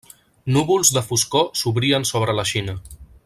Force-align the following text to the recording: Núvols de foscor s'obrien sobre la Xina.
Núvols 0.55 0.91
de 0.95 1.03
foscor 1.09 1.45
s'obrien 1.61 2.09
sobre 2.13 2.39
la 2.41 2.47
Xina. 2.53 2.79